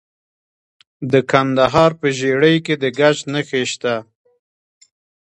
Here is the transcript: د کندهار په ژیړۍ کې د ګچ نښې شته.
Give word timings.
د 1.11 1.13
کندهار 1.31 1.91
په 1.99 2.07
ژیړۍ 2.17 2.57
کې 2.65 2.75
د 2.81 2.85
ګچ 2.99 3.17
نښې 3.33 3.63
شته. 3.71 3.95